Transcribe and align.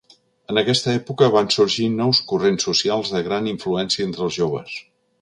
En 0.53 0.59
aquesta 0.61 0.95
època 0.99 1.27
van 1.35 1.51
sorgir 1.57 1.87
nous 1.99 2.23
corrents 2.33 2.67
socials 2.71 3.15
de 3.17 3.25
gran 3.31 3.55
influència 3.55 4.11
entre 4.11 4.29
els 4.31 4.43
joves. 4.43 4.79